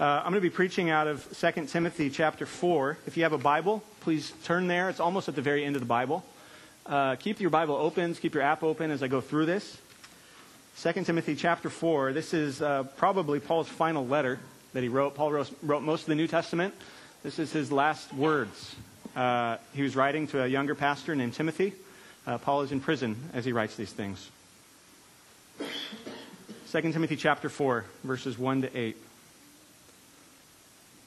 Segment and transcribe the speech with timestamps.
[0.00, 2.96] Uh, I'm going to be preaching out of 2 Timothy chapter 4.
[3.06, 4.88] If you have a Bible, please turn there.
[4.88, 6.24] It's almost at the very end of the Bible.
[6.86, 9.76] Uh, keep your Bible open, keep your app open as I go through this.
[10.80, 12.14] 2 Timothy chapter 4.
[12.14, 14.38] This is uh, probably Paul's final letter
[14.72, 15.16] that he wrote.
[15.16, 16.72] Paul wrote, wrote, most of the New Testament.
[17.22, 18.74] This is his last words.
[19.14, 21.74] Uh, he was writing to a younger pastor named Timothy.
[22.26, 24.30] Uh, Paul is in prison as he writes these things.
[25.58, 25.66] 2
[26.92, 28.96] Timothy chapter 4, verses 1 to 8.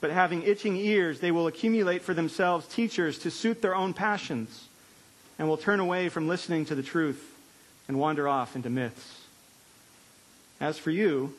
[0.00, 4.68] but having itching ears, they will accumulate for themselves teachers to suit their own passions,
[5.38, 7.36] and will turn away from listening to the truth
[7.86, 9.22] and wander off into myths.
[10.60, 11.34] As for you,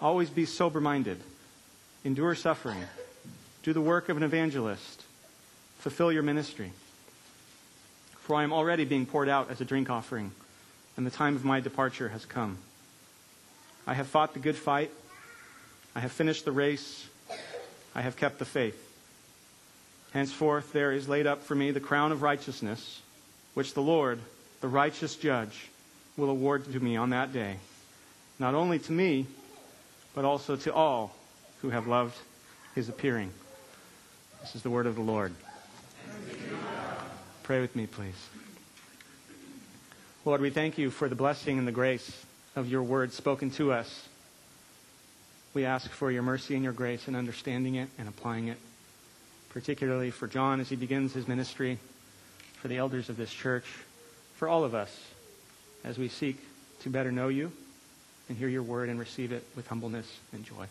[0.00, 1.18] always be sober minded,
[2.04, 2.84] endure suffering,
[3.62, 5.02] do the work of an evangelist,
[5.78, 6.72] fulfill your ministry.
[8.20, 10.32] For I am already being poured out as a drink offering,
[10.96, 12.58] and the time of my departure has come.
[13.86, 14.90] I have fought the good fight.
[15.94, 17.06] I have finished the race.
[17.96, 18.78] I have kept the faith.
[20.12, 23.00] Henceforth, there is laid up for me the crown of righteousness,
[23.54, 24.18] which the Lord,
[24.60, 25.68] the righteous judge,
[26.18, 27.56] will award to me on that day,
[28.38, 29.26] not only to me,
[30.14, 31.16] but also to all
[31.62, 32.14] who have loved
[32.74, 33.30] his appearing.
[34.42, 35.34] This is the word of the Lord.
[37.44, 38.28] Pray with me, please.
[40.26, 42.24] Lord, we thank you for the blessing and the grace
[42.56, 44.06] of your word spoken to us.
[45.56, 48.58] We ask for your mercy and your grace in understanding it and applying it,
[49.48, 51.78] particularly for John as he begins his ministry,
[52.60, 53.64] for the elders of this church,
[54.34, 54.94] for all of us
[55.82, 56.36] as we seek
[56.80, 57.50] to better know you
[58.28, 60.66] and hear your word and receive it with humbleness and joy.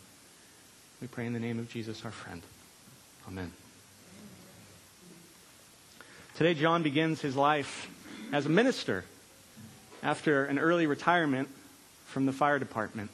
[1.00, 2.42] We pray in the name of Jesus, our friend.
[3.26, 3.50] Amen.
[6.36, 7.90] Today, John begins his life
[8.32, 9.04] as a minister
[10.04, 11.48] after an early retirement
[12.04, 13.10] from the fire department.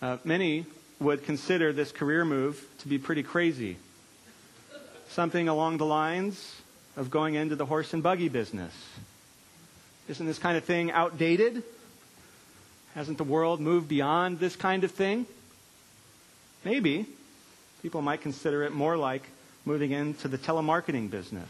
[0.00, 0.64] Uh, many
[1.00, 3.76] would consider this career move to be pretty crazy.
[5.08, 6.56] Something along the lines
[6.96, 8.72] of going into the horse and buggy business.
[10.08, 11.62] Isn't this kind of thing outdated?
[12.94, 15.26] Hasn't the world moved beyond this kind of thing?
[16.64, 17.06] Maybe.
[17.82, 19.22] People might consider it more like
[19.64, 21.48] moving into the telemarketing business.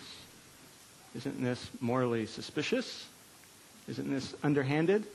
[1.17, 3.07] Isn't this morally suspicious?
[3.89, 5.07] Isn't this underhanded?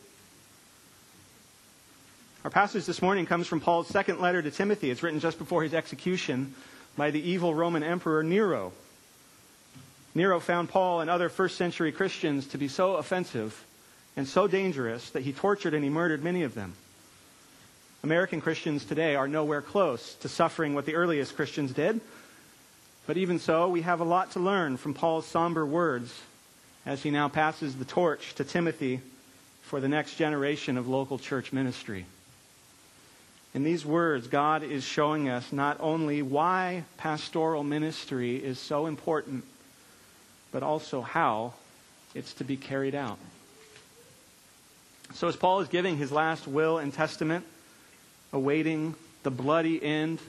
[2.43, 4.91] Our passage this morning comes from Paul's second letter to Timothy.
[4.91, 6.53] It's written just before his execution
[6.97, 8.73] by the evil Roman Emperor Nero.
[10.13, 13.63] Nero found Paul and other first century Christians to be so offensive
[14.17, 16.73] and so dangerous that he tortured and he murdered many of them.
[18.03, 22.01] American Christians today are nowhere close to suffering what the earliest Christians did.
[23.07, 26.13] But even so, we have a lot to learn from Paul's somber words
[26.85, 28.99] as he now passes the torch to Timothy
[29.61, 32.05] for the next generation of local church ministry.
[33.53, 39.43] In these words, God is showing us not only why pastoral ministry is so important,
[40.51, 41.53] but also how
[42.15, 43.19] it's to be carried out.
[45.13, 47.45] So, as Paul is giving his last will and testament,
[48.31, 50.19] awaiting the bloody end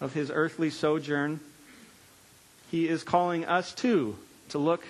[0.00, 1.40] of his earthly sojourn,
[2.70, 4.16] he is calling us too
[4.48, 4.82] to look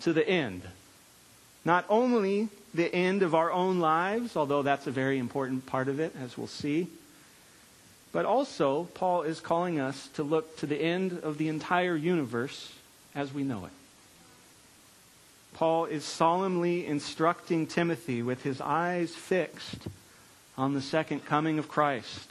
[0.00, 0.62] to the end.
[1.64, 6.00] Not only the end of our own lives, although that's a very important part of
[6.00, 6.88] it, as we'll see
[8.12, 12.72] but also, Paul is calling us to look to the end of the entire universe
[13.14, 13.72] as we know it.
[15.54, 19.88] Paul is solemnly instructing Timothy with his eyes fixed
[20.56, 22.30] on the second coming of Christ,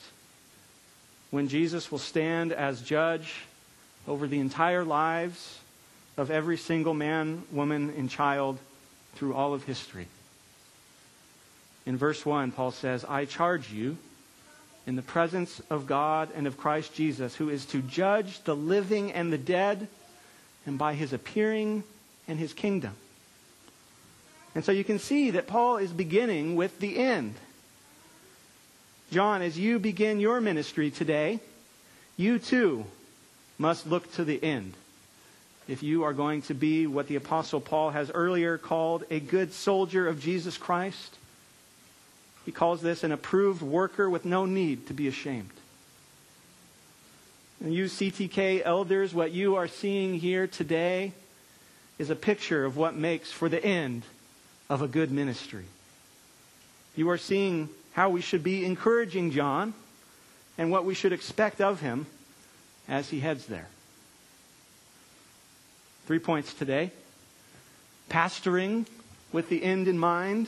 [1.31, 3.46] when Jesus will stand as judge
[4.08, 5.59] over the entire lives
[6.17, 8.59] of every single man, woman, and child
[9.16, 10.08] through all of history.
[11.85, 13.97] In verse 1, Paul says, I charge you
[14.91, 19.14] in the presence of God and of Christ Jesus, who is to judge the living
[19.14, 19.88] and the dead,
[20.66, 21.85] and by his appearing
[22.28, 22.91] and his kingdom.
[24.53, 27.35] And so you can see that Paul is beginning with the end.
[29.14, 31.40] John, as you begin your ministry today,
[32.17, 32.84] you too
[33.58, 34.73] must look to the end.
[35.70, 39.53] If you are going to be what the Apostle Paul has earlier called a good
[39.53, 41.16] soldier of Jesus Christ,
[42.46, 45.49] he calls this an approved worker with no need to be ashamed.
[47.64, 51.14] And you CTK elders, what you are seeing here today
[51.99, 54.03] is a picture of what makes for the end
[54.70, 55.66] of a good ministry.
[56.96, 59.73] You are seeing how we should be encouraging John
[60.58, 62.08] and what we should expect of him
[62.88, 63.67] as he heads there.
[66.08, 66.91] Three points today
[68.09, 68.85] pastoring
[69.32, 70.47] with the end in mind,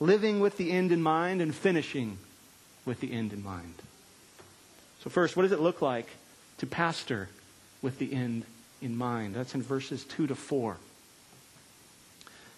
[0.00, 2.18] living with the end in mind, and finishing
[2.84, 3.74] with the end in mind.
[5.02, 6.08] So, first, what does it look like
[6.58, 7.28] to pastor
[7.82, 8.44] with the end
[8.80, 9.34] in mind?
[9.34, 10.76] That's in verses 2 to 4.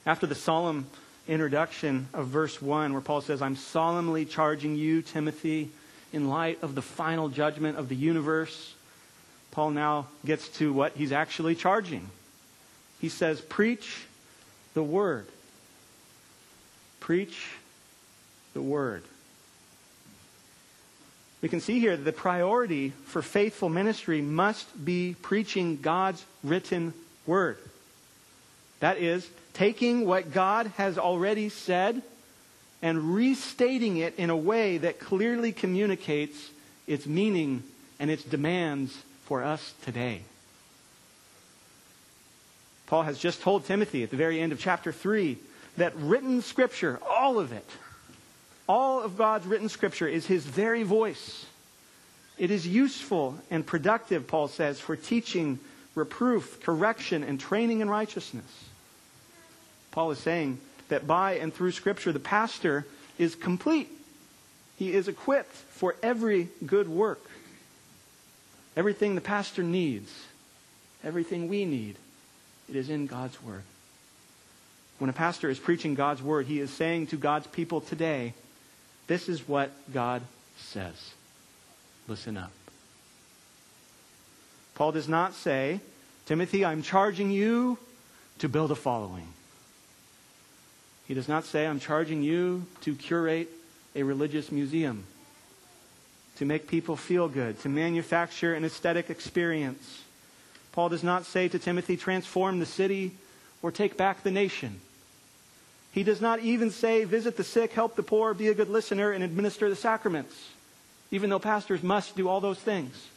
[0.06, 0.86] After the solemn
[1.26, 5.70] introduction of verse 1, where Paul says, I'm solemnly charging you, Timothy,
[6.12, 8.74] in light of the final judgment of the universe,
[9.50, 12.08] Paul now gets to what he's actually charging.
[13.00, 14.06] He says, Preach
[14.74, 15.26] the word.
[17.06, 17.52] Preach
[18.52, 19.04] the word.
[21.40, 26.92] We can see here that the priority for faithful ministry must be preaching God's written
[27.24, 27.58] word.
[28.80, 32.02] That is, taking what God has already said
[32.82, 36.50] and restating it in a way that clearly communicates
[36.88, 37.62] its meaning
[38.00, 38.92] and its demands
[39.26, 40.22] for us today.
[42.88, 45.38] Paul has just told Timothy at the very end of chapter 3
[45.76, 47.68] that written scripture, all of it,
[48.68, 51.46] all of God's written scripture is his very voice.
[52.38, 55.58] It is useful and productive, Paul says, for teaching,
[55.94, 58.44] reproof, correction, and training in righteousness.
[59.92, 62.86] Paul is saying that by and through Scripture, the pastor
[63.18, 63.88] is complete.
[64.78, 67.22] He is equipped for every good work.
[68.76, 70.12] Everything the pastor needs,
[71.02, 71.96] everything we need,
[72.68, 73.62] it is in God's Word.
[74.98, 78.32] When a pastor is preaching God's Word, he is saying to God's people today,
[79.06, 80.22] this is what God
[80.58, 81.12] says.
[82.08, 82.50] Listen up.
[84.74, 85.80] Paul does not say,
[86.26, 87.78] Timothy, I'm charging you
[88.38, 89.28] to build a following.
[91.06, 93.48] He does not say, I'm charging you to curate
[93.94, 95.04] a religious museum,
[96.36, 100.02] to make people feel good, to manufacture an aesthetic experience.
[100.72, 103.12] Paul does not say to Timothy, transform the city
[103.62, 104.80] or take back the nation.
[105.96, 109.12] He does not even say, visit the sick, help the poor, be a good listener,
[109.12, 110.50] and administer the sacraments,
[111.10, 113.08] even though pastors must do all those things.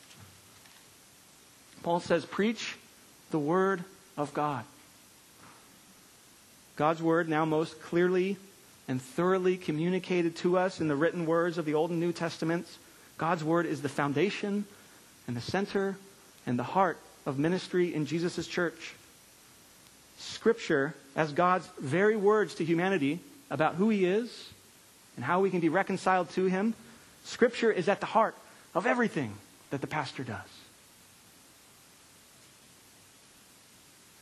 [1.84, 2.78] Paul says, preach
[3.32, 3.84] the word
[4.16, 4.64] of God.
[6.78, 8.38] God's word now most clearly
[8.88, 12.78] and thoroughly communicated to us in the written words of the Old and New Testaments.
[13.18, 14.64] God's word is the foundation
[15.28, 15.98] and the center
[16.48, 18.94] and the heart of ministry in Jesus' church.
[20.18, 23.20] Scripture, as God's very words to humanity
[23.52, 24.50] about who He is
[25.16, 26.74] and how we can be reconciled to Him,
[27.26, 28.36] Scripture is at the heart
[28.74, 29.34] of everything
[29.70, 30.50] that the pastor does.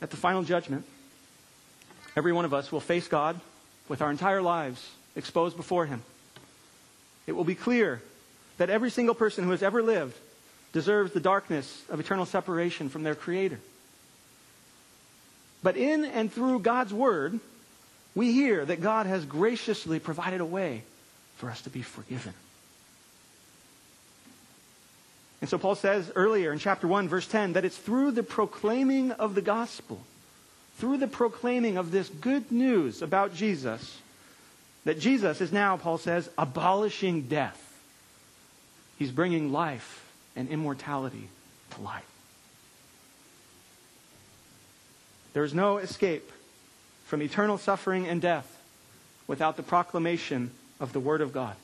[0.01, 0.83] At the final judgment,
[2.17, 3.39] Every one of us will face God
[3.87, 6.01] with our entire lives exposed before Him.
[7.27, 8.01] It will be clear
[8.57, 10.17] that every single person who has ever lived
[10.73, 13.59] deserves the darkness of eternal separation from their Creator.
[15.63, 17.39] But in and through God's Word,
[18.15, 20.83] we hear that God has graciously provided a way
[21.37, 22.33] for us to be forgiven.
[25.41, 29.11] And so Paul says earlier in chapter 1, verse 10, that it's through the proclaiming
[29.11, 30.01] of the gospel
[30.77, 33.99] through the proclaiming of this good news about Jesus,
[34.85, 37.63] that Jesus is now, Paul says, abolishing death.
[38.99, 40.05] He's bringing life
[40.35, 41.29] and immortality
[41.71, 42.03] to light.
[45.37, 46.31] There is no escape
[47.05, 48.59] from eternal suffering and death
[49.27, 51.55] without the proclamation of the Word of God.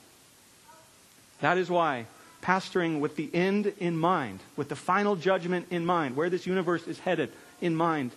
[1.41, 2.05] That is why
[2.43, 6.87] pastoring with the end in mind, with the final judgment in mind, where this universe
[6.87, 8.11] is headed in mind,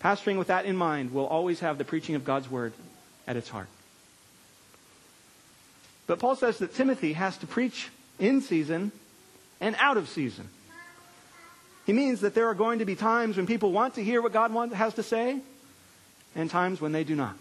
[0.00, 2.72] Pastoring with that in mind will always have the preaching of God's word
[3.26, 3.66] at its heart.
[6.06, 7.88] But Paul says that Timothy has to preach
[8.20, 8.92] in season
[9.60, 10.48] and out of season.
[11.88, 14.34] He means that there are going to be times when people want to hear what
[14.34, 15.40] God has to say
[16.36, 17.34] and times when they do not.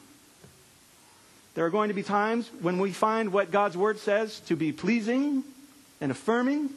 [1.54, 4.72] There are going to be times when we find what God's word says to be
[4.72, 5.44] pleasing
[6.00, 6.70] and affirming,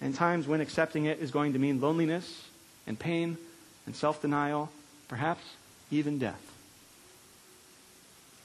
[0.00, 2.44] and times when accepting it is going to mean loneliness
[2.86, 3.36] and pain
[3.84, 4.70] and self denial,
[5.08, 5.42] perhaps
[5.90, 6.40] even death.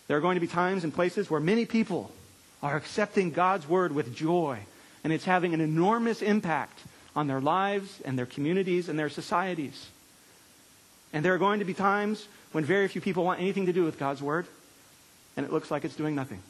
[0.08, 2.12] There are going to be times and places where many people
[2.64, 4.58] are accepting God's word with joy,
[5.04, 6.80] and it's having an enormous impact
[7.16, 9.88] on their lives and their communities and their societies.
[11.14, 13.84] And there are going to be times when very few people want anything to do
[13.84, 14.46] with God's word,
[15.38, 16.42] and it looks like it's doing nothing.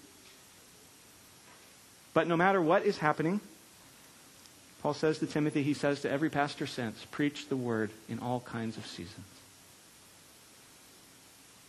[2.13, 3.41] But no matter what is happening,
[4.81, 8.39] Paul says to Timothy, he says to every pastor since, preach the word in all
[8.39, 9.25] kinds of seasons.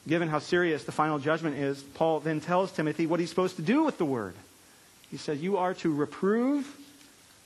[0.08, 3.62] Given how serious the final judgment is, Paul then tells Timothy what he's supposed to
[3.62, 4.34] do with the word.
[5.10, 6.76] He says, You are to reprove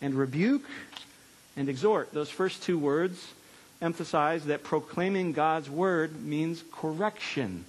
[0.02, 0.64] and rebuke
[1.60, 2.10] and exhort.
[2.14, 3.34] Those first two words
[3.82, 7.66] emphasize that proclaiming God's word means correction.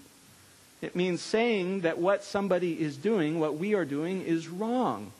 [0.81, 5.11] It means saying that what somebody is doing, what we are doing, is wrong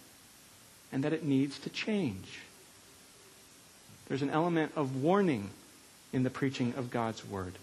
[0.93, 2.39] and that it needs to change.
[4.07, 5.49] There's an element of warning
[6.13, 7.53] in the preaching of God's word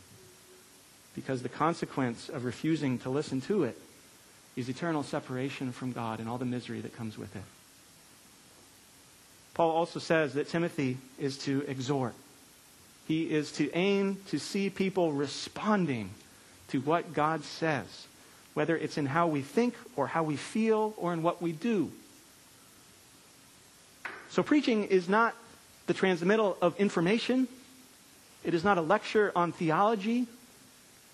[1.15, 3.79] because the consequence of refusing to listen to it
[4.57, 7.43] is eternal separation from God and all the misery that comes with it.
[9.59, 12.15] Paul also says that Timothy is to exhort.
[13.09, 16.11] He is to aim to see people responding
[16.69, 18.07] to what God says,
[18.55, 21.91] whether it's in how we think or how we feel or in what we do.
[24.31, 25.35] So preaching is not
[25.89, 27.49] the transmittal of information.
[28.45, 30.29] It is not a lecture on theology.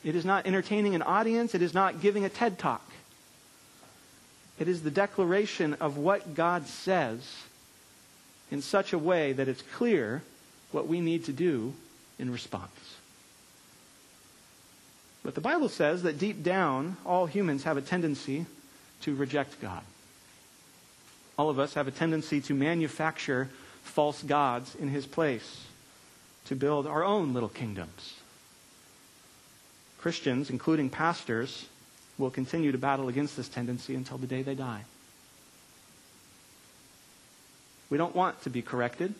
[0.04, 1.54] It is not entertaining an audience.
[1.54, 2.86] It is not giving a TED talk.
[4.58, 7.26] It is the declaration of what God says
[8.50, 10.22] in such a way that it's clear
[10.72, 11.74] what we need to do
[12.18, 12.70] in response.
[15.22, 18.44] But the Bible says that deep down, all humans have a tendency
[19.02, 19.82] to reject God.
[21.38, 23.48] All of us have a tendency to manufacture
[23.82, 25.64] false gods in his place,
[26.46, 28.14] to build our own little kingdoms.
[29.98, 31.66] Christians, including pastors,
[32.18, 34.84] will continue to battle against this tendency until the day they die.
[37.94, 39.14] We don't want to be corrected.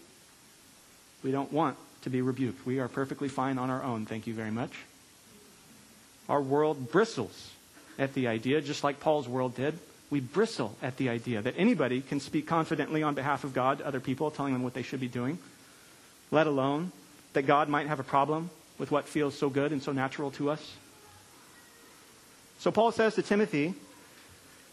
[1.23, 2.67] We don't want to be rebuked.
[2.67, 4.05] We are perfectly fine on our own.
[4.05, 4.73] Thank you very much.
[6.29, 7.53] Our world bristles
[8.01, 9.79] at the idea, just like Paul's world did.
[10.11, 13.87] We bristle at the idea that anybody can speak confidently on behalf of God to
[13.87, 15.39] other people, telling them what they should be doing,
[16.33, 16.91] let alone
[17.35, 20.51] that God might have a problem with what feels so good and so natural to
[20.51, 20.73] us.
[22.59, 23.75] So Paul says to Timothy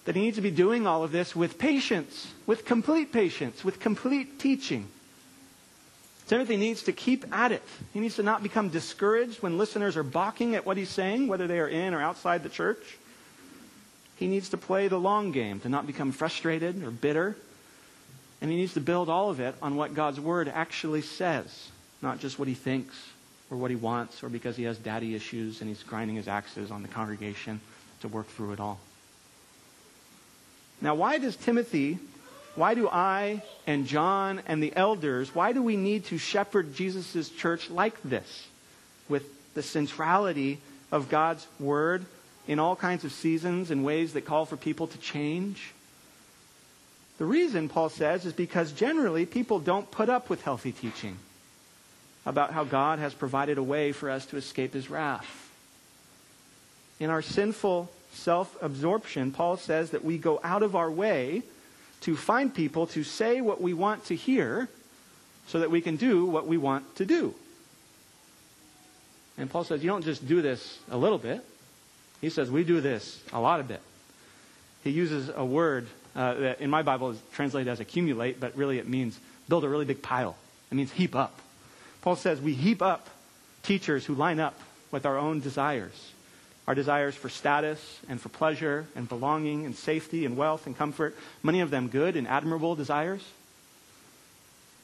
[0.05, 3.79] that he needs to be doing all of this with patience, with complete patience, with
[3.79, 4.87] complete teaching.
[6.27, 7.63] Timothy needs to keep at it.
[7.93, 11.45] He needs to not become discouraged when listeners are balking at what he's saying, whether
[11.45, 12.97] they are in or outside the church.
[14.15, 17.35] He needs to play the long game, to not become frustrated or bitter.
[18.39, 21.69] And he needs to build all of it on what God's word actually says,
[22.01, 22.95] not just what he thinks
[23.49, 26.71] or what he wants, or because he has daddy issues and he's grinding his axes
[26.71, 27.59] on the congregation
[28.01, 28.79] to work through it all.
[30.81, 31.99] Now, why does Timothy,
[32.55, 37.29] why do I and John and the elders, why do we need to shepherd Jesus'
[37.29, 38.47] church like this?
[39.07, 39.23] With
[39.53, 40.59] the centrality
[40.91, 42.05] of God's word
[42.47, 45.71] in all kinds of seasons and ways that call for people to change?
[47.19, 51.17] The reason, Paul says, is because generally people don't put up with healthy teaching
[52.25, 55.27] about how God has provided a way for us to escape his wrath.
[56.99, 61.43] In our sinful self absorption, Paul says that we go out of our way
[62.01, 64.67] to find people to say what we want to hear
[65.47, 67.33] so that we can do what we want to do.
[69.37, 71.43] And Paul says, you don't just do this a little bit.
[72.19, 73.81] He says, we do this a lot of bit.
[74.83, 78.77] He uses a word uh, that in my Bible is translated as accumulate, but really
[78.77, 80.35] it means build a really big pile.
[80.71, 81.39] It means heap up.
[82.01, 83.09] Paul says we heap up
[83.63, 84.59] teachers who line up
[84.91, 86.11] with our own desires.
[86.71, 91.17] Our desires for status and for pleasure and belonging and safety and wealth and comfort,
[91.43, 93.21] many of them good and admirable desires.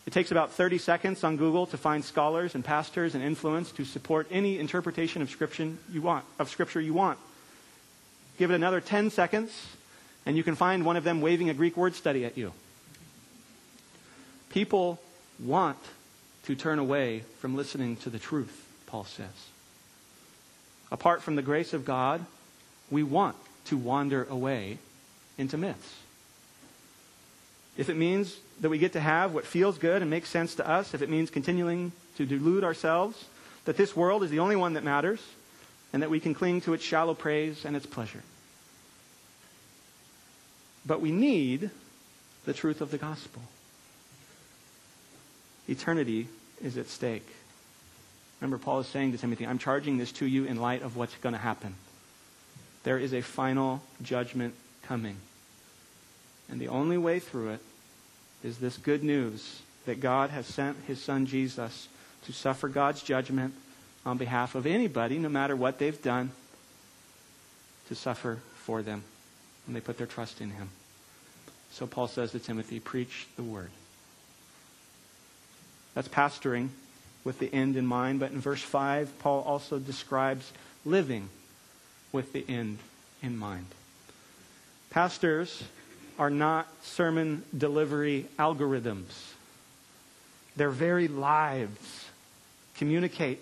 [0.05, 3.85] It takes about 30 seconds on Google to find scholars and pastors and influence to
[3.85, 7.19] support any interpretation of scripture you want, of scripture you want.
[8.37, 9.57] Give it another 10 seconds
[10.25, 12.51] and you can find one of them waving a Greek word study at you.
[14.49, 14.99] People
[15.39, 15.79] want
[16.47, 19.47] to turn away from listening to the truth, Paul says.
[20.91, 22.25] Apart from the grace of God,
[22.89, 24.77] we want to wander away
[25.37, 25.95] into myths.
[27.77, 30.67] If it means that we get to have what feels good and makes sense to
[30.67, 33.25] us, if it means continuing to delude ourselves
[33.65, 35.21] that this world is the only one that matters,
[35.93, 38.23] and that we can cling to its shallow praise and its pleasure.
[40.85, 41.69] But we need
[42.45, 43.41] the truth of the gospel.
[45.67, 46.29] Eternity
[46.63, 47.27] is at stake.
[48.39, 51.15] Remember, Paul is saying to Timothy, I'm charging this to you in light of what's
[51.15, 51.75] going to happen.
[52.83, 54.53] There is a final judgment
[54.83, 55.17] coming.
[56.49, 57.59] And the only way through it
[58.43, 61.87] is this good news that God has sent his son Jesus
[62.25, 63.53] to suffer God's judgment
[64.05, 66.31] on behalf of anybody, no matter what they've done,
[67.87, 69.03] to suffer for them
[69.65, 70.69] when they put their trust in him.
[71.71, 73.69] So Paul says to Timothy, preach the word.
[75.93, 76.69] That's pastoring
[77.27, 78.21] with the end in mind.
[78.21, 80.49] But in verse 5, Paul also describes
[80.85, 81.27] living
[82.13, 82.77] with the end
[83.21, 83.65] in mind.
[84.89, 85.61] Pastors
[86.17, 89.33] are not sermon delivery algorithms.
[90.55, 92.05] Their very lives
[92.77, 93.39] communicate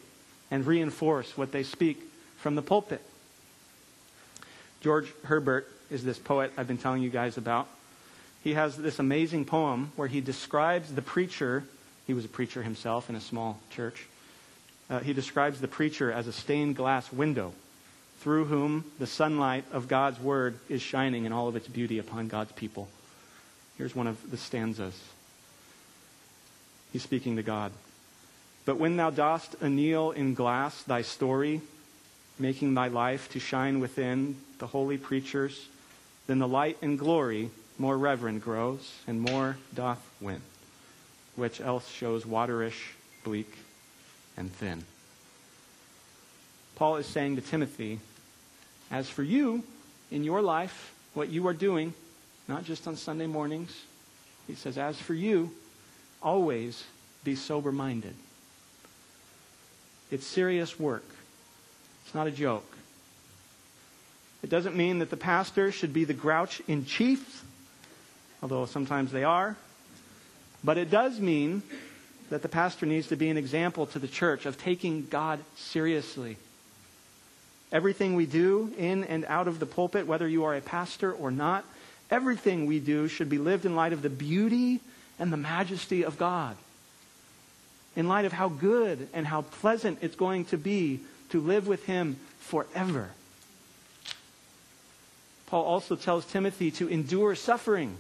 [0.50, 2.01] and reinforce what they speak
[2.38, 3.01] from the pulpit.
[4.82, 7.68] George Herbert is this poet I've been telling you guys about.
[8.44, 11.65] He has this amazing poem where he describes the preacher.
[12.07, 14.05] He was a preacher himself in a small church.
[14.89, 17.53] Uh, he describes the preacher as a stained glass window
[18.19, 22.27] through whom the sunlight of God's word is shining in all of its beauty upon
[22.27, 22.88] God's people.
[23.77, 25.00] Here's one of the stanzas.
[26.93, 27.71] He's speaking to God.
[28.65, 31.62] But when thou dost anneal in glass thy story,
[32.39, 35.67] making thy life to shine within the holy preachers,
[36.27, 40.41] then the light and glory more reverend grows, and more doth win,
[41.36, 42.92] which else shows waterish,
[43.24, 43.51] bleak,
[44.38, 44.84] and thin.
[46.75, 48.00] Paul is saying to Timothy,
[48.92, 49.63] as for you,
[50.12, 51.94] in your life, what you are doing,
[52.48, 53.75] not just on Sunday mornings,
[54.48, 55.51] he says, as for you,
[56.22, 56.84] always
[57.24, 58.13] be sober minded.
[60.12, 61.06] It's serious work.
[62.06, 62.70] It's not a joke.
[64.44, 67.44] It doesn't mean that the pastor should be the grouch in chief,
[68.44, 69.56] although sometimes they are.
[70.65, 71.62] But it does mean
[72.29, 76.38] that the pastor needs to be an example to the church of taking God seriously.
[77.72, 81.29] Everything we do in and out of the pulpit, whether you are a pastor or
[81.29, 81.63] not,
[82.10, 84.81] everything we do should be lived in light of the beauty
[85.19, 86.57] and the majesty of God
[87.95, 91.86] in light of how good and how pleasant it's going to be to live with
[91.86, 93.10] Him forever.
[95.48, 97.95] Paul also tells Timothy to endure suffering.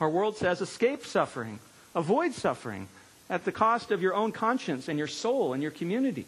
[0.00, 1.58] Our world says escape suffering,
[1.94, 2.88] avoid suffering
[3.28, 6.26] at the cost of your own conscience and your soul and your community.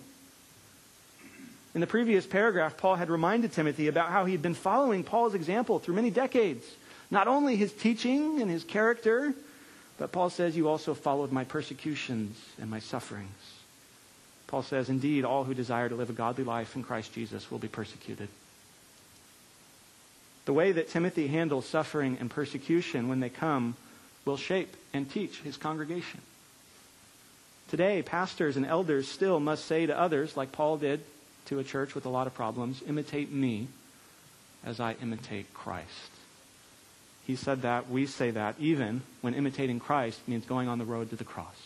[1.74, 5.34] In the previous paragraph, Paul had reminded Timothy about how he had been following Paul's
[5.34, 6.66] example through many decades.
[7.10, 9.32] Not only his teaching and his character,
[9.98, 13.30] but Paul says, You also followed my persecutions and my sufferings.
[14.48, 17.58] Paul says, Indeed, all who desire to live a godly life in Christ Jesus will
[17.58, 18.28] be persecuted.
[20.44, 23.76] The way that Timothy handles suffering and persecution when they come
[24.24, 26.20] will shape and teach his congregation.
[27.70, 31.00] Today, pastors and elders still must say to others, like Paul did
[31.46, 33.68] to a church with a lot of problems, imitate me
[34.64, 35.88] as I imitate Christ.
[37.26, 37.88] He said that.
[37.88, 41.56] We say that even when imitating Christ means going on the road to the cross.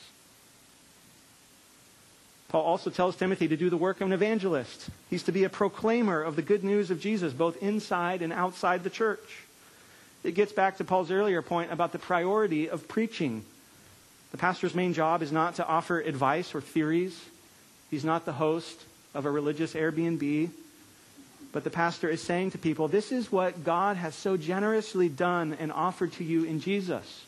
[2.48, 4.88] Paul also tells Timothy to do the work of an evangelist.
[5.10, 8.84] He's to be a proclaimer of the good news of Jesus, both inside and outside
[8.84, 9.42] the church.
[10.22, 13.44] It gets back to Paul's earlier point about the priority of preaching.
[14.30, 17.20] The pastor's main job is not to offer advice or theories.
[17.90, 18.80] He's not the host
[19.14, 20.50] of a religious Airbnb.
[21.52, 25.56] But the pastor is saying to people, this is what God has so generously done
[25.58, 27.24] and offered to you in Jesus.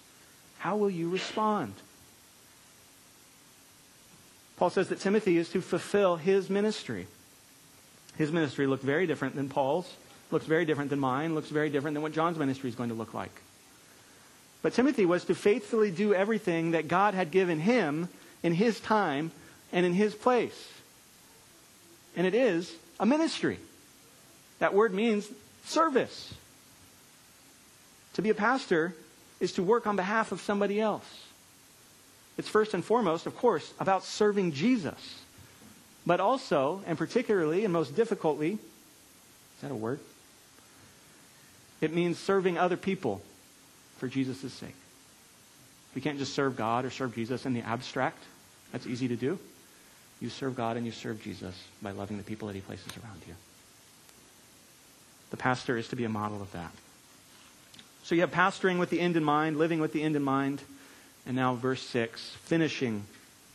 [0.58, 1.72] How will you respond?
[4.58, 7.06] Paul says that Timothy is to fulfill his ministry.
[8.16, 9.92] His ministry looked very different than Paul's,
[10.32, 12.94] looks very different than mine, looks very different than what John's ministry is going to
[12.96, 13.30] look like.
[14.60, 18.08] But Timothy was to faithfully do everything that God had given him
[18.42, 19.30] in his time
[19.72, 20.68] and in his place.
[22.16, 23.58] And it is a ministry.
[24.58, 25.28] That word means
[25.66, 26.34] service.
[28.14, 28.94] To be a pastor
[29.38, 31.27] is to work on behalf of somebody else.
[32.38, 35.20] It's first and foremost, of course, about serving Jesus.
[36.06, 39.98] But also, and particularly and most difficultly, is that a word?
[41.80, 43.20] It means serving other people
[43.98, 44.74] for Jesus' sake.
[45.94, 48.22] We can't just serve God or serve Jesus in the abstract.
[48.72, 49.38] That's easy to do.
[50.20, 53.20] You serve God and you serve Jesus by loving the people that He places around
[53.26, 53.34] you.
[55.30, 56.70] The pastor is to be a model of that.
[58.04, 60.62] So you have pastoring with the end in mind, living with the end in mind,
[61.28, 63.04] and now verse 6, finishing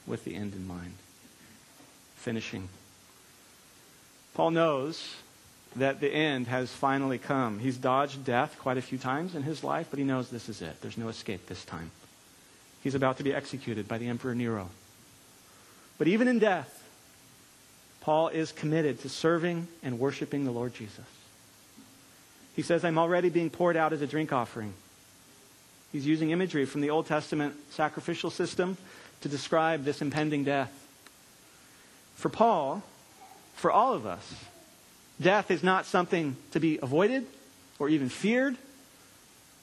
[0.06, 0.94] with the end in mind.
[2.16, 2.70] Finishing.
[4.36, 5.16] Paul knows
[5.76, 7.58] that the end has finally come.
[7.58, 10.62] He's dodged death quite a few times in his life, but he knows this is
[10.62, 10.80] it.
[10.82, 11.90] There's no escape this time.
[12.84, 14.70] He's about to be executed by the Emperor Nero.
[15.98, 16.84] But even in death,
[18.02, 21.06] Paul is committed to serving and worshiping the Lord Jesus.
[22.56, 24.74] He says, I'm already being poured out as a drink offering.
[25.94, 28.76] He's using imagery from the Old Testament sacrificial system
[29.22, 30.72] to describe this impending death.
[32.16, 32.84] For Paul,
[33.56, 34.34] for all of us,
[35.22, 37.26] death is not something to be avoided
[37.80, 38.58] or even feared,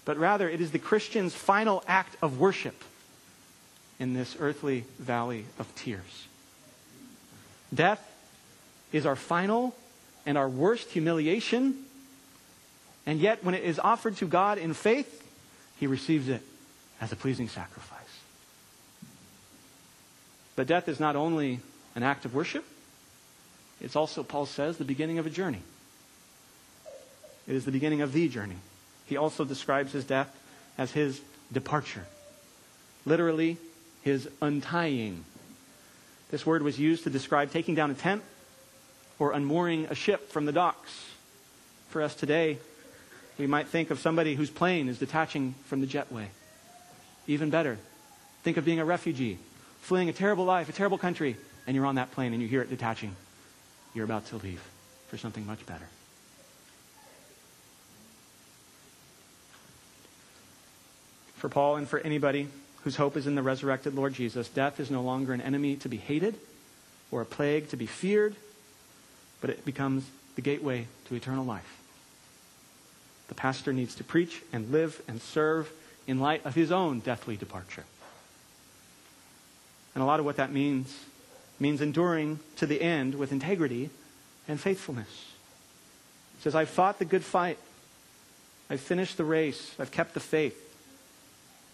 [0.06, 2.82] but rather it is the Christian's final act of worship.
[4.00, 6.26] in this earthly valley of tears.
[7.72, 8.02] Death
[8.92, 9.76] is our final
[10.26, 11.76] and our worst humiliation,
[13.06, 15.22] and yet when it is offered to God in faith,
[15.80, 16.42] He receives it
[17.00, 17.98] as a pleasing sacrifice.
[20.54, 21.60] But death is not only
[21.94, 22.66] an act of worship,
[23.80, 25.62] it's also, Paul says, the beginning of a journey.
[27.48, 28.58] It is the beginning of the journey.
[29.06, 30.30] He also describes his death
[30.76, 31.18] as his
[31.50, 32.04] departure.
[33.06, 33.56] Literally,
[34.02, 35.24] his untying.
[36.30, 38.22] This word was used to describe taking down a tent
[39.18, 41.06] or unmooring a ship from the docks.
[41.88, 42.58] For us today,
[43.40, 46.26] we might think of somebody whose plane is detaching from the jetway.
[47.26, 47.78] Even better,
[48.42, 49.38] think of being a refugee,
[49.80, 52.60] fleeing a terrible life, a terrible country, and you're on that plane and you hear
[52.60, 53.16] it detaching.
[53.94, 54.62] You're about to leave
[55.08, 55.88] for something much better.
[61.36, 62.48] For Paul and for anybody
[62.84, 65.88] whose hope is in the resurrected Lord Jesus, death is no longer an enemy to
[65.88, 66.34] be hated
[67.10, 68.36] or a plague to be feared,
[69.40, 70.04] but it becomes
[70.36, 71.79] the gateway to eternal life.
[73.30, 75.70] The pastor needs to preach and live and serve
[76.08, 77.84] in light of his own deathly departure.
[79.94, 80.92] And a lot of what that means
[81.60, 83.90] means enduring to the end with integrity
[84.48, 85.26] and faithfulness.
[86.36, 87.58] He says, I've fought the good fight.
[88.68, 89.76] I've finished the race.
[89.78, 90.58] I've kept the faith.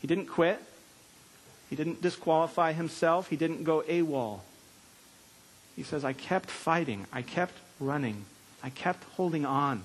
[0.02, 0.60] He didn't quit.
[1.70, 3.30] He didn't disqualify himself.
[3.30, 4.40] He didn't go AWOL.
[5.74, 7.06] He says, I kept fighting.
[7.14, 8.26] I kept running.
[8.62, 9.82] I kept holding on.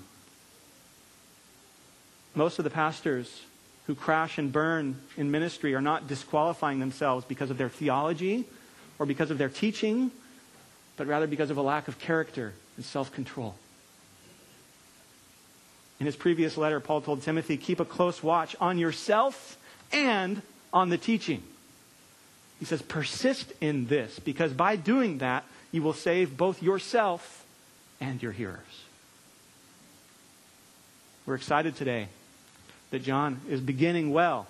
[2.33, 3.41] Most of the pastors
[3.87, 8.45] who crash and burn in ministry are not disqualifying themselves because of their theology
[8.99, 10.11] or because of their teaching,
[10.95, 13.55] but rather because of a lack of character and self control.
[15.99, 19.57] In his previous letter, Paul told Timothy, Keep a close watch on yourself
[19.91, 20.41] and
[20.73, 21.43] on the teaching.
[22.59, 27.43] He says, persist in this, because by doing that, you will save both yourself
[27.99, 28.59] and your hearers.
[31.25, 32.07] We're excited today
[32.91, 34.47] that John is beginning well,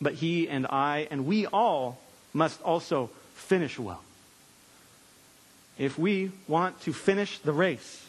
[0.00, 1.98] but he and I and we all
[2.32, 4.02] must also finish well.
[5.78, 8.06] If we want to finish the race,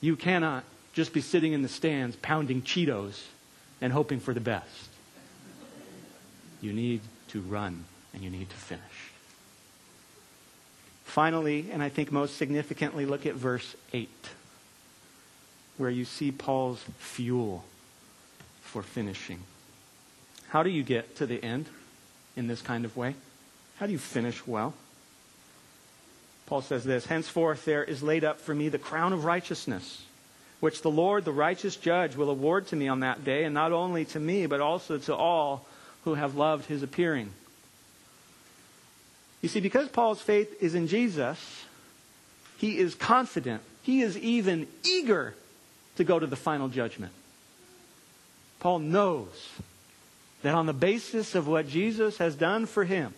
[0.00, 3.20] you cannot just be sitting in the stands pounding Cheetos
[3.80, 4.88] and hoping for the best.
[6.60, 8.82] You need to run and you need to finish.
[11.04, 14.08] Finally, and I think most significantly, look at verse 8,
[15.78, 17.64] where you see Paul's fuel
[18.72, 19.38] for finishing.
[20.48, 21.66] How do you get to the end
[22.36, 23.14] in this kind of way?
[23.78, 24.72] How do you finish well?
[26.46, 30.02] Paul says this Henceforth there is laid up for me the crown of righteousness,
[30.60, 33.72] which the Lord, the righteous judge, will award to me on that day, and not
[33.72, 35.66] only to me, but also to all
[36.04, 37.30] who have loved his appearing.
[39.42, 41.64] You see, because Paul's faith is in Jesus,
[42.58, 43.60] he is confident.
[43.82, 45.34] He is even eager
[45.96, 47.12] to go to the final judgment.
[48.62, 49.48] Paul knows
[50.42, 53.12] that on the basis of what Jesus has done for him,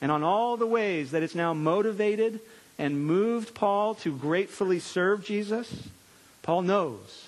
[0.00, 2.40] and on all the ways that it's now motivated
[2.78, 5.90] and moved Paul to gratefully serve Jesus,
[6.40, 7.26] Paul knows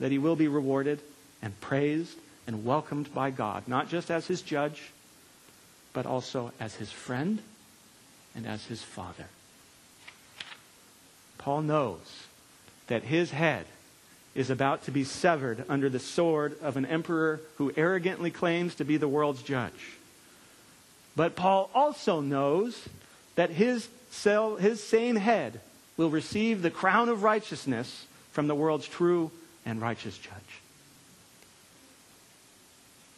[0.00, 0.98] that he will be rewarded
[1.40, 2.18] and praised
[2.48, 4.90] and welcomed by God, not just as his judge,
[5.92, 7.38] but also as his friend
[8.34, 9.26] and as his father.
[11.38, 12.24] Paul knows
[12.88, 13.64] that his head
[14.38, 18.84] is about to be severed under the sword of an emperor who arrogantly claims to
[18.84, 19.96] be the world's judge.
[21.16, 22.88] But Paul also knows
[23.34, 23.88] that his,
[24.22, 25.60] his same head
[25.96, 29.32] will receive the crown of righteousness from the world's true
[29.66, 30.32] and righteous judge.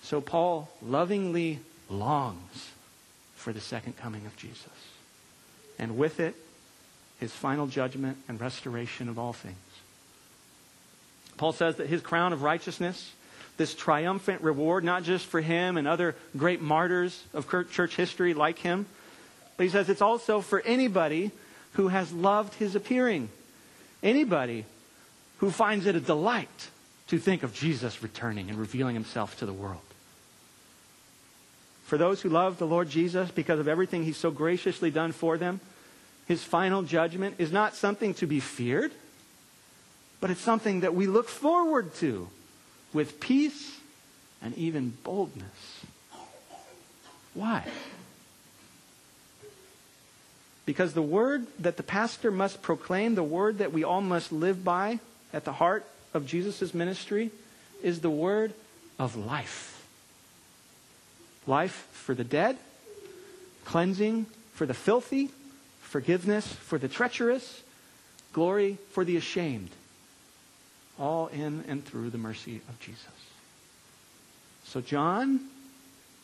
[0.03, 1.59] So Paul lovingly
[1.91, 2.71] longs
[3.37, 4.65] for the second coming of Jesus.
[5.79, 6.35] And with it,
[7.19, 9.57] his final judgment and restoration of all things.
[11.40, 13.14] Paul says that his crown of righteousness,
[13.57, 18.59] this triumphant reward, not just for him and other great martyrs of church history like
[18.59, 18.85] him,
[19.57, 21.31] but he says it's also for anybody
[21.72, 23.31] who has loved his appearing.
[24.03, 24.66] Anybody
[25.38, 26.68] who finds it a delight
[27.07, 29.81] to think of Jesus returning and revealing himself to the world.
[31.87, 35.38] For those who love the Lord Jesus because of everything he's so graciously done for
[35.38, 35.61] them,
[36.29, 38.92] his final judgment is not something to be feared,
[40.21, 42.29] but it's something that we look forward to
[42.93, 43.79] with peace
[44.43, 45.85] and even boldness.
[47.35, 47.65] Why?
[50.67, 54.65] Because the word that the pastor must proclaim, the word that we all must live
[54.65, 55.01] by
[55.33, 57.31] at the heart of Jesus' ministry,
[57.83, 58.53] is the word
[58.99, 59.71] of life
[61.47, 62.57] life for the dead,
[63.65, 65.31] cleansing for the filthy,
[65.81, 67.63] forgiveness for the treacherous,
[68.33, 69.71] glory for the ashamed.
[71.01, 73.05] All in and through the mercy of Jesus.
[74.65, 75.41] So, John,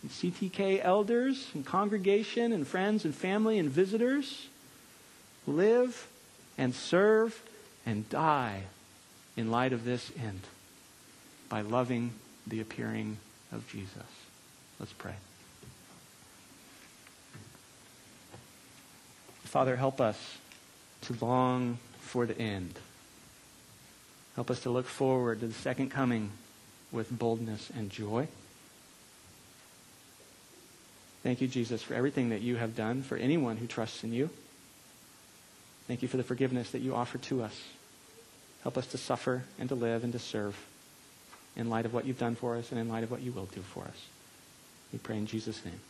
[0.02, 4.46] and CTK elders, and congregation, and friends, and family, and visitors
[5.46, 6.06] live
[6.58, 7.42] and serve
[7.84, 8.62] and die
[9.36, 10.40] in light of this end
[11.48, 12.12] by loving
[12.46, 13.18] the appearing
[13.52, 13.90] of Jesus.
[14.78, 15.14] Let's pray.
[19.44, 20.18] Father, help us
[21.02, 22.78] to long for the end.
[24.36, 26.30] Help us to look forward to the second coming
[26.92, 28.28] with boldness and joy.
[31.22, 34.30] Thank you, Jesus, for everything that you have done for anyone who trusts in you.
[35.88, 37.60] Thank you for the forgiveness that you offer to us.
[38.62, 40.56] Help us to suffer and to live and to serve
[41.56, 43.46] in light of what you've done for us and in light of what you will
[43.46, 44.06] do for us.
[44.92, 45.80] We pray in Jesus' name.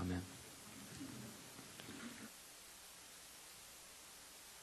[0.00, 0.22] Amen.